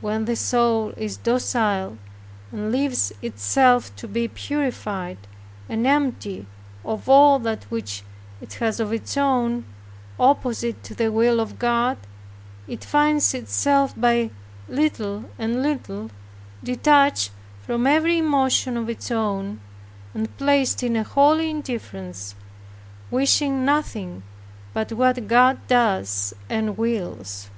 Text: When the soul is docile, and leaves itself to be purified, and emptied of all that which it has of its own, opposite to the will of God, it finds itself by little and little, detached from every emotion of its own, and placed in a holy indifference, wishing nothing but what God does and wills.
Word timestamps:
When 0.00 0.24
the 0.24 0.34
soul 0.34 0.92
is 0.96 1.16
docile, 1.16 1.96
and 2.50 2.72
leaves 2.72 3.12
itself 3.22 3.94
to 3.94 4.08
be 4.08 4.26
purified, 4.26 5.16
and 5.68 5.86
emptied 5.86 6.46
of 6.84 7.08
all 7.08 7.38
that 7.38 7.62
which 7.70 8.02
it 8.40 8.54
has 8.54 8.80
of 8.80 8.92
its 8.92 9.16
own, 9.16 9.64
opposite 10.18 10.82
to 10.82 10.94
the 10.96 11.12
will 11.12 11.38
of 11.38 11.60
God, 11.60 11.98
it 12.66 12.84
finds 12.84 13.32
itself 13.32 13.94
by 13.96 14.30
little 14.68 15.26
and 15.38 15.62
little, 15.62 16.10
detached 16.64 17.30
from 17.62 17.86
every 17.86 18.18
emotion 18.18 18.76
of 18.76 18.88
its 18.90 19.08
own, 19.12 19.60
and 20.14 20.36
placed 20.36 20.82
in 20.82 20.96
a 20.96 21.04
holy 21.04 21.48
indifference, 21.48 22.34
wishing 23.08 23.64
nothing 23.64 24.24
but 24.72 24.90
what 24.92 25.28
God 25.28 25.64
does 25.68 26.34
and 26.50 26.76
wills. 26.76 27.50